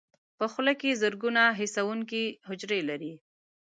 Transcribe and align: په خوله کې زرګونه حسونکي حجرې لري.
په 0.37 0.45
خوله 0.51 0.73
کې 0.81 0.99
زرګونه 1.01 1.43
حسونکي 1.59 2.23
حجرې 2.47 2.79
لري. 2.89 3.13